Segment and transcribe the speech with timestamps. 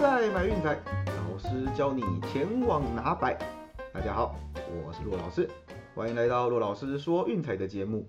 [0.00, 2.02] 再买运彩，老师教你
[2.32, 3.38] 前往拿百。
[3.92, 4.36] 大家好，
[4.84, 5.48] 我是骆老师，
[5.94, 8.06] 欢迎来到骆老师说运彩的节目。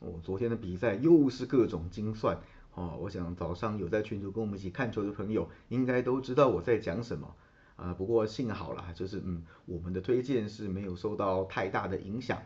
[0.00, 2.36] 哦，昨天的比赛又是各种精算
[2.74, 7.34] 哦，我想早上有在群组跟我们一起看球的朋友，应该都知道我在讲什么
[7.76, 7.94] 啊。
[7.94, 12.38] 不过幸好啦，就是嗯，我们的推荐是没有受到太大的影响。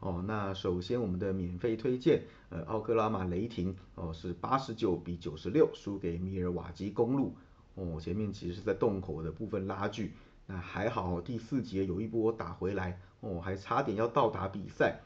[0.00, 7.34] 哦，那首先我们的免费推荐，呃，奥克拉玛雷霆哦是八十九比九十六输给米尔瓦基公路。
[7.78, 10.12] 哦，前面其实是在洞口的部分拉锯，
[10.46, 14.98] 那还好第四节有一波打回来，哦，还差点要到达比赛。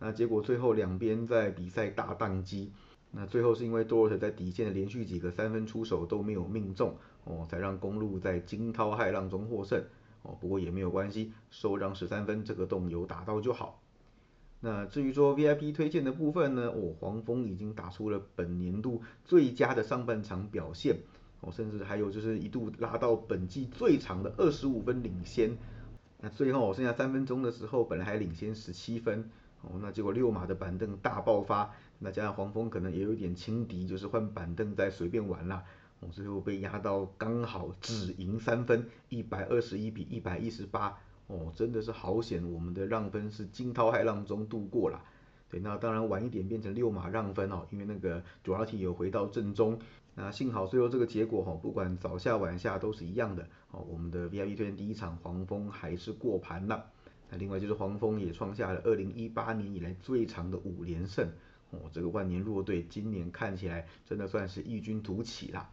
[0.00, 2.72] 那结果最后两边在比赛大宕机，
[3.12, 9.80] 那最后是因为多尔特在底线的连续几个三分出手都没有命中，哦，才让公路在惊涛骇浪中获胜。
[10.22, 13.80] 哦，不过也没有关系，收让十三分，这个洞有打到就好。
[14.58, 16.68] 那至于说 VIP 推荐的部分呢？
[16.68, 20.98] 哦，黄蜂已经打出了本年度最佳的上半场表现，
[21.40, 25.56] 哦，甚至还有就是一度拉到本季最长的二十五分领先。
[26.20, 29.30] 那最后剩下三分钟的时候，本来还领先十七分，
[29.62, 35.62] 哦，那结果六马的板凳大爆发，那加上黄蜂可能也有点轻敌，就是换板凳再随便玩啦，
[36.00, 40.98] 哦，最后被压到刚好只赢三分，一百二十一比一百一十八。
[41.28, 45.02] 哦，真的是好险，我们的让分是惊涛骇浪中度过了。
[45.50, 49.76] 对，那当然晚一点变成六马让分哦，因为那个 d r a t 有回到正中。
[50.18, 53.46] 那幸好最后这个结果哈，不管早下晚下都是一样的。
[53.70, 56.90] 哦，我们的 VIP 推荐第一场黄蜂还是过盘了。
[57.30, 61.30] 那另外就是黄蜂也创下了二零一八年以来最长的五连胜。
[61.70, 65.70] 哦，这个万年弱队今年看起来真的算是异军突起啦。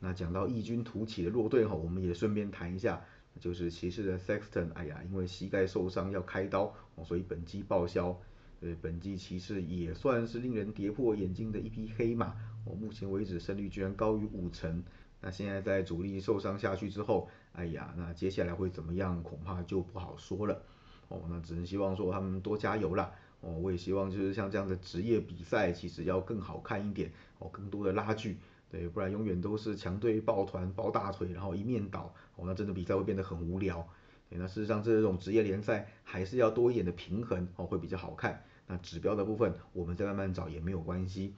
[0.00, 3.04] 那讲到异军突起的弱队哈，我们也顺便谈一下。
[3.40, 8.18] 就是骑士的 Sexton，哎呀，因为膝盖受伤要开刀，哦，所以本季报销。
[8.64, 12.28] 对，本季骑士也算是令人跌破眼镜的一匹黑马，
[12.64, 14.82] 哦，目前为止胜率居然高于五成。
[15.20, 20.62] 那现在在主力受伤下去之后，哎呀，那接下来会怎么样，恐怕就不好说了。
[21.08, 23.12] 哦，那只能希望说他们多加油啦。
[23.42, 28.38] 哦，我也希望就是像这样的职业比赛，其实要更好看一点，哦，更多的拉锯。
[28.70, 33.86] 对，不然永远都是强队抱团抱大腿，然后一面倒，哦，那真的比赛会变得很无聊。
[34.30, 38.42] 对，那事实上这种职业联赛还是要多一点的平衡，哦，会比较好看。
[38.66, 41.34] 那指标的部分我们再慢慢找也没有关系。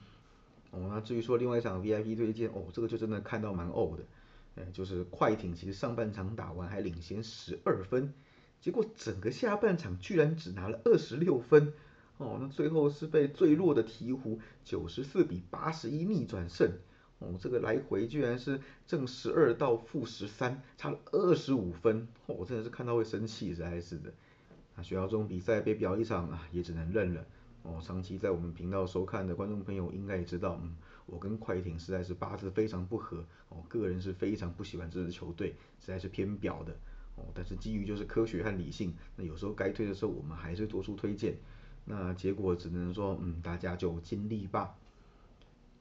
[0.71, 4.03] 哦，那至于说另外一场 VIP 推荐，哦，这个就真的看到蛮呕的，
[4.55, 8.13] 哎，就是快艇其实上半场打完还领先十二分，
[8.59, 11.73] 结果整个下半场居然只拿了二十六分，
[12.17, 16.71] 哦，那最后是被最弱的鹈鹕九十四比八十一逆转胜。
[17.19, 24.13] 哦，这个来回居然是正十二到负十三，差了二十五分，我真的是看到会生气，实在是的。
[24.77, 27.25] 那，学校中比赛被表一场啊，也只能认了。
[27.63, 30.73] 哦，长期在我们频道收看的观众朋友应该也知道，嗯，
[31.05, 33.25] 我跟快艇实在是八字非常不合。
[33.49, 35.49] 哦，个人是非常不喜欢这支球队，
[35.81, 36.71] 实在是偏表的。
[37.15, 41.35] 哦，但是基于就是科学和理性，那有时候该推的时候，我们还是做出推荐。
[41.83, 44.75] 那结果只能说，嗯，大家就尽力吧。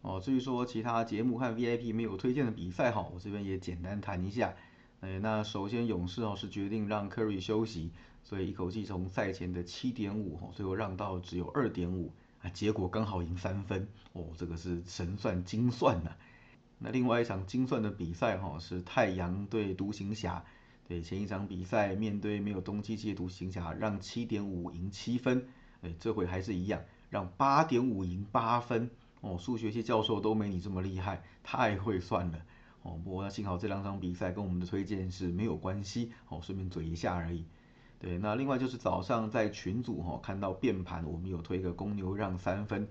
[0.01, 4.55] 哦，至于说其他节目和 VIP 没有推荐的比赛哈，我这边也简单谈一下。
[5.01, 7.91] 哎，那首先勇士哦是决定让 Curry 休息，
[8.27, 12.11] 所以一口气从赛前的七点五哈，最后让到只有二点五
[12.43, 16.11] 啊，结果刚好赢三分哦，这个是神算精算呐。
[16.81, 20.45] 那另外一场精算的比赛哈是太阳对独行侠，
[20.89, 25.47] 对前一场比赛面对没有东契奇的独行侠让七点五赢七分，
[25.83, 28.91] 哎，这回还是一样让八点五赢八分。
[29.21, 32.39] 哦，数学系教授都没你这么厉害，太会算了。
[32.83, 36.11] 哦，不过幸好这两场比赛跟我们的推荐是没有关系。
[36.29, 37.45] 哦，顺便嘴一下而已。
[37.99, 42.87] 对，那另外就是早上在群组哈看到变盘，我们有推个公牛让三分。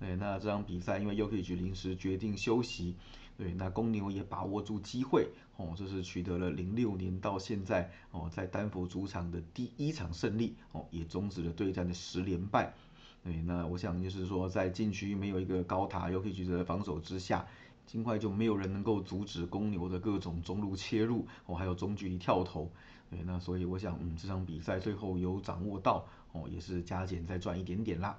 [0.00, 2.96] 对，那这场比赛因为 UKG 临时决定休息，
[3.36, 12.74] 对，那公牛也把握住机会，哦，这是取得了零六年到现在哦在丹佛主场的第一场胜利，哦，也终止了对战的十连败。
[13.22, 17.46] 对，那我想就是说，在禁区没有一个高塔 UK 的防守之下，
[17.86, 22.70] 尽快就没有人能够阻止公牛的各种中路切入，哦，还有中距离跳投。
[23.10, 28.18] 对，那所以我想，嗯，这场比赛最后有掌握到，哦，也是加减再赚一点点啦。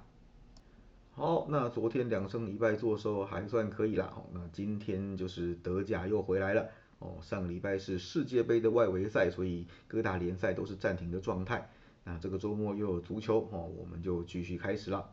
[1.10, 4.12] 好，那昨天两胜一败做收还算可以啦。
[4.16, 6.68] 哦，那今天就是德甲又回来了。
[6.98, 11.68] 哦，上个礼拜是世界杯的外围赛，所以各大联赛都是暂停的状态。
[12.04, 15.10] 那这个周末又有足球哦，我们就继续开始了。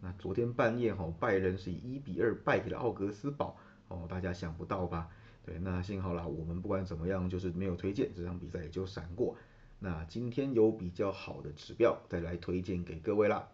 [0.00, 3.56] 那昨天半夜哈，拜仁是以一比二败给了奥格斯堡
[3.88, 5.08] 哦，大家想不到吧？
[5.44, 9.36] 对，那幸好啦，我们不管怎么样就是没有推荐这场比赛也就闪过。
[9.78, 13.48] 那今天有比较好的指标再来推荐给各位啦。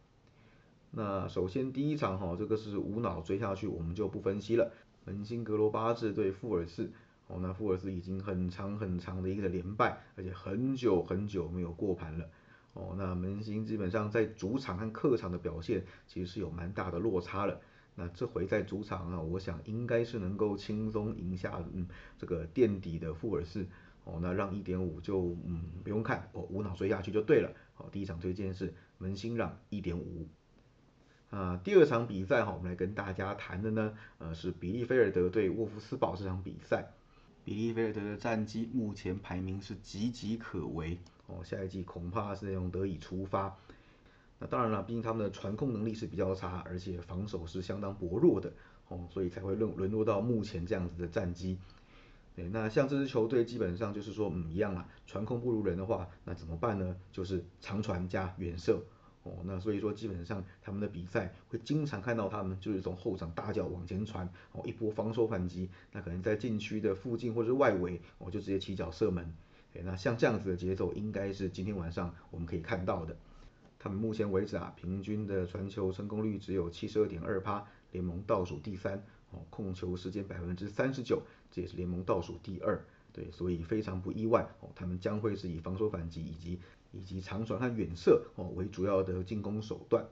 [0.90, 4.72] 那首先第一场哈，这个是无脑追下去，我们就不分析了。
[5.04, 6.90] 门兴格罗巴治对富尔士
[7.26, 12.28] 哦，那富尔斯已经很长很长的一个连败，而且很久很久没有过盘了。
[12.72, 17.60] 哦，那门兴基本上在主场和客场的表现其实是有蛮大的落差了。
[17.94, 21.86] 那这回在主场啊，我想应该是能够轻松赢下嗯
[22.18, 23.66] 这个垫底的富尔士。
[24.04, 27.50] 哦，那让一点五就嗯不用看，哦无脑追下去就对了。
[27.72, 30.28] 好，第一场推荐是门兴让一点五。
[31.30, 36.90] 啊，第二场比赛哈，我们来跟大家谈的呢，呃是比利菲尔德对沃夫斯堡这场比赛。
[37.46, 40.98] 比利菲尔德的战绩目前排名是岌岌可危。
[41.26, 43.56] 哦，下一季恐怕是用得以出发。
[44.46, 48.52] 当然了，毕竟他们的传控能力是比较差，而且防守是相当薄弱的，
[48.88, 51.58] 哦，所以才会沦沦落到目前这样子的战绩。
[52.34, 56.96] 对，那像这支球队基本上就是说，嗯，一样啊，传控不如人的话，那怎么办呢？
[57.12, 58.82] 就是长传加远射。
[59.22, 69.32] 哦，那所以说基本上他们的比赛会经常看到他们就是从后场大脚往前传，哦，一波防守反击，那可能在禁区的附近或者是外围，我就直接起脚射门。
[69.82, 73.16] 那像这样子的节奏，应该是今天晚上我们可以看到的。
[73.84, 78.96] 他们目前为止啊，平均的传球成功率只有七十二点二趴，联盟倒数第三。
[79.30, 81.20] 哦，控球时间百分之三十九，
[81.50, 82.82] 这也是联盟倒数第二。
[83.12, 86.58] 对，所以非常不意外哦，他们将会是以防守反击以及
[86.92, 90.02] 以及长传和远射哦为主要的进攻手段。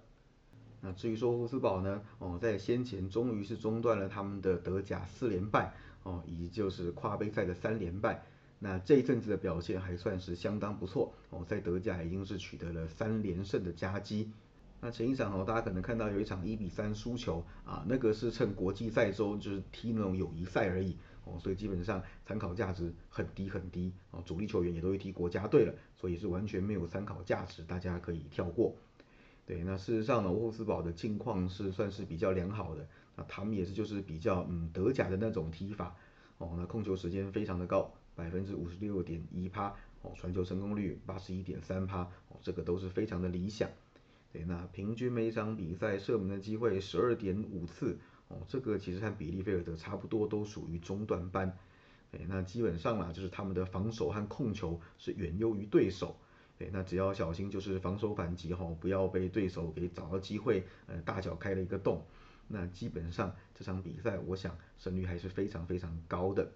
[0.82, 5.72] 那至于说沃斯堡呢，哦，在先前终于是中断了他们的德甲四连败
[6.02, 8.22] 哦，以及就是跨杯赛的三连败。
[8.64, 14.30] 那这一阵子的表现还算是相当不错哦，在德甲已经是取得了三连胜的佳绩。
[14.80, 28.76] 那前一场哦，大家可能看到有一场一比三输球啊，那个是趁国际赛周就是踢那种友谊赛而已哦，所以基本上参考价值很低很低哦，主力球员也都会踢国家队了，所以是完全没有参考价值，大家可以跳过。
[29.44, 32.86] 对，那事实上呢，沃斯堡的境况是算是比较良好的，
[33.16, 35.96] 那他们也是就是比较嗯德甲的那种踢法
[36.38, 37.92] 哦，那控球时间非常的高。
[38.14, 43.68] 百分之五十六点一趴哦，传球成功率八十一点三趴哦，这个都是非常的理想。
[44.32, 47.98] 对，那平均每场比赛射门的机会十二点五次
[48.28, 51.56] 哦，这个其实和比利菲尔德差不多，都属于中段班。
[52.10, 56.16] 对，那基本上啦，就是他们的防守和控球是远优于对手。
[56.58, 62.04] 对，那只要小心就是防守反击哈，不要被对手给找到机会，呃，大脚开了一个洞。
[62.48, 66.52] 那基本上这场比赛，我想胜率还是非常非常高的。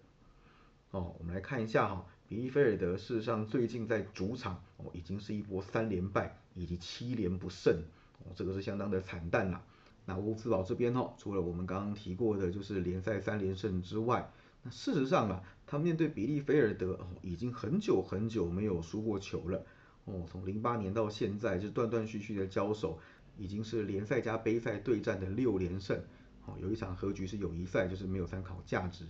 [0.90, 7.82] 哦，我们来看一下哈，比利菲尔德事实上最近在主场哦，已经是一波三连败以及七连不胜，
[8.24, 9.62] 哦，这个是相当的惨淡啦。
[10.04, 14.30] 那乌兹堡这边哦，除了我们刚刚提过的就是联赛三连胜之外，
[14.62, 19.64] 那事实上啊，他面对比利菲尔德哦，已经很久很久没有输过球了。
[20.04, 23.00] 哦，从零八年到现在就断断续续的交手，
[23.36, 26.00] 已经是联赛加杯赛对战的六连胜。
[26.44, 29.04] 哦，有一场和局是友谊赛，就是没有参考价值。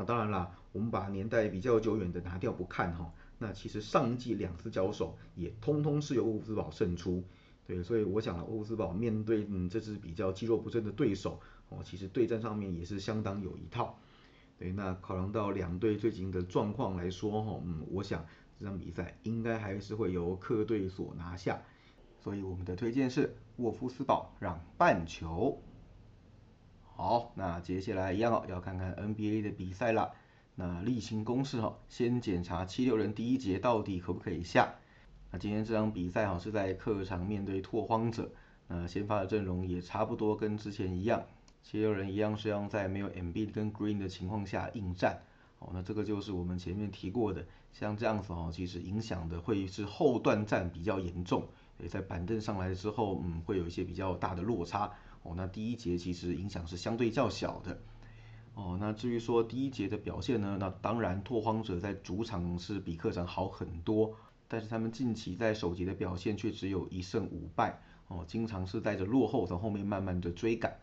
[0.00, 7.22] 那当然啦，我们把年代比较久远的拿掉不看哈，那其实上一季两次交手也通通是由沃夫斯堡胜出，
[7.66, 11.38] 对，所以我想了沃夫斯堡面对嗯这支比较肌肉不振的对手
[11.68, 13.98] 哦，其实对战上面也是相当有一套，
[14.58, 18.24] 对，那考量到两队最近的状况来说哈，嗯，我想
[18.58, 21.60] 这场比赛应该还是会由客队所拿下，
[22.18, 25.60] 所以我们的推荐是沃夫斯堡让半球。
[27.00, 30.12] 好，那接下来一样哦，要看看 NBA 的比赛了。
[30.54, 34.74] 那例行公事哈，先检查七六人第一节到底可不可以下。
[35.30, 38.30] 那今天这场比赛哈是在客场面对拓荒者，
[38.68, 41.22] 那先发的阵容也差不多跟之前一样，
[41.62, 45.22] 七六人一样是要在没有 MB 跟 Green 的情况下应战。
[45.58, 47.42] 哦，那这个就是我们前面提过的，
[47.72, 54.92] 像这样子哦，其实影响的会是后段战比较严重，所以在板凳上来之后，嗯，会有一些比较大的落差。
[55.22, 57.78] 哦，那第一节其实影响是相对较小的。
[58.54, 64.14] 哦，那至于说第一节的表现呢，那当然拓荒者在主场是比客场好很多，
[64.48, 67.80] 但是他们近期在首节的表现却只有一胜五败。
[68.08, 70.76] 哦，经常是带着落后从后面慢慢的追赶。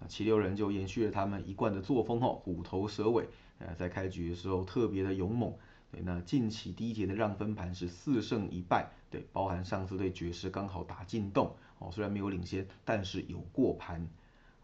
[0.00, 3.28] 那七六人就延续了他们一贯的作风哦，虎头蛇尾。
[3.58, 5.54] 呃，在开局的时候特别的勇猛。
[5.92, 8.90] 对，那近期第一节的让分盘是四胜一败。
[9.10, 11.54] 对，包含上次对爵士刚好打进洞。
[11.78, 14.08] 哦，虽然没有领先，但是有过盘，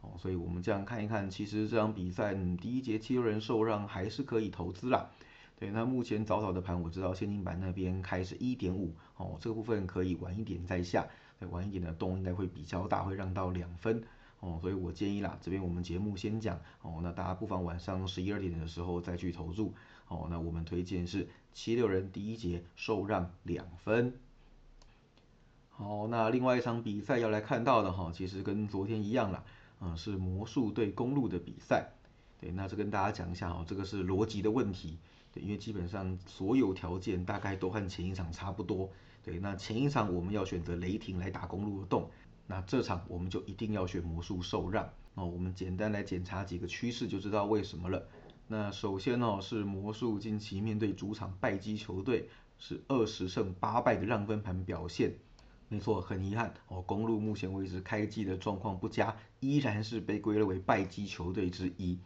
[0.00, 5.10] 哦，所以我们这样看一看，其实这场比赛嗯第一节七六人受让还是可以投资啦。
[5.58, 11.06] 对，那目前早早的盘我知道现金版那边开是一点五，哦，这个部分可以晚一点再下，
[11.38, 14.00] 对，晚一点的洞应该会比较大，会让到两分，
[14.40, 19.74] 哦，所以我建议啦，这边我们节目先讲，哦，那大家不妨晚上十一二点的时候再去投入，
[20.08, 24.14] 哦，那我们推荐是七六人第一节受让两分。
[25.70, 29.44] 好，那另外一场比赛要来看到的哈，其实跟昨天一样啦，
[29.80, 31.90] 嗯，是魔术对公路的比赛。
[32.40, 34.98] 对，那这跟大家讲一下哦，这个是逻辑的问题。
[35.32, 38.90] 对，因为基本上所有条件大概都和前一场差不多。
[39.22, 42.10] 对，那前一场我们要选择雷霆来打公路的洞，
[42.46, 44.88] 那这场我们就一定要选魔术受让。
[45.14, 48.08] 哦，我们简单来检查几个趋势就知道为什么了。
[48.50, 55.14] 那首先哦，是魔术近期面对主场败绩球队是二十胜八败的让分盘表现。
[55.68, 61.98] 没错，很遗憾哦，公路目前为止开季的状况不佳，依然是被归类为败绩球队之一。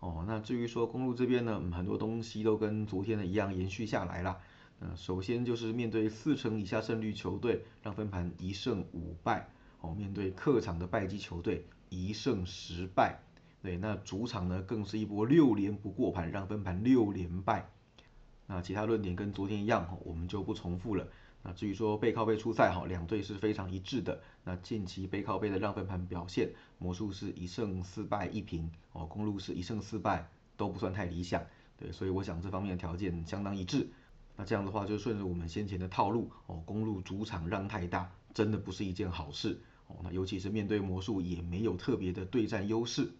[0.00, 4.38] 哦，那至于说公路这边呢，很多东西都跟昨天的一样延续下来了。
[4.80, 9.46] 嗯，首先就是面对四成以下胜率球队，让分盘一胜五败。
[9.82, 13.20] 哦，面对客场的败绩球队，一胜十败。
[13.66, 17.68] 对，那主场呢，更是一波六连不过盘，让分盘六连败。
[18.46, 21.04] 那其他论点跟昨天一样，我们就不重复了。
[21.42, 24.22] 那至于说背靠背出赛哈，两队是非常一致的。
[24.44, 31.44] 那近期背靠背的让分盘表现，魔术是一胜四败一平，哦，公路是一胜四败，都不算太理想。
[31.76, 33.88] 对，所以我想这方面的条件相当一致。
[34.36, 39.60] 那这样的话就顺着我们先前的套路，哦，公路主场让太大，真的不是一件好事。
[39.88, 43.10] 哦，那尤其是面对魔术也没有特别的对战优势。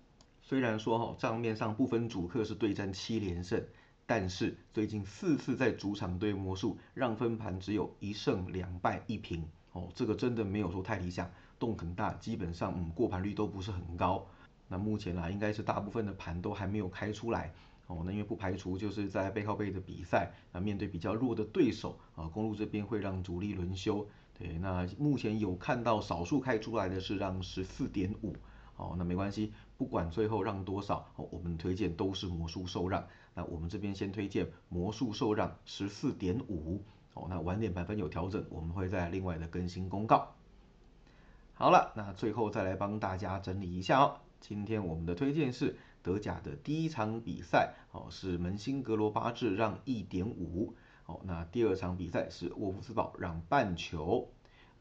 [0.48, 3.60] 虽然说哈账面上不分主客是对战七连胜。
[4.08, 14.24] 但是最近四次在主场对魔术让分盘只有一胜两败一平哦，这个真的没有说太理想，洞很大，基本上嗯过盘率都不是很高。
[14.68, 17.52] 那目前啊应该是大部分的盘都还没有开出来
[17.88, 24.06] 哦，那因为不排除就是在背靠背的比赛，那面对比较弱的对手啊，公路这边会让主力轮休。
[24.38, 28.36] 对，那目前有看到少数开出来的是让十四点五。
[28.76, 33.06] 哦，那没关系，不管最后让多少，哦，我们推荐都是魔术受让。
[33.34, 36.82] 那我们这边先推荐魔术受让十四点五。
[37.14, 40.34] 哦，那晚点盘分有调整，我们会在另外的更新公告。
[41.54, 44.20] 好了，那最后再来帮大家整理一下哦。
[44.40, 50.74] 今天我们的推荐是德甲的第一场比赛，哦，是门兴格罗巴治让一点五。
[51.06, 54.28] 哦，那第二场比赛是沃夫斯堡让半球。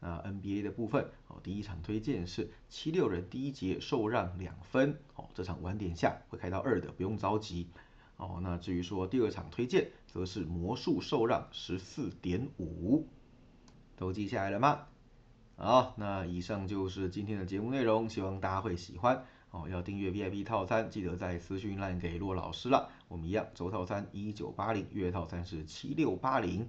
[0.00, 7.68] 那 NBA 的部分哦，第一场推荐是七六人第一节受让两分哦，这场晚点下会开到二的，不用着急
[8.16, 8.38] 哦。
[8.42, 13.06] 那至于说第二场推荐，则是魔术受让十四点五，
[13.96, 14.86] 都记下来了吗？
[15.56, 19.66] 好，那以上就是今天的节目内容，希望大家会喜欢哦。
[19.70, 22.90] 要订阅 VIP 套餐，记得在私讯栏给骆老师了。
[23.08, 26.68] 我们一样，周套餐一九八零，月套餐是七六八零。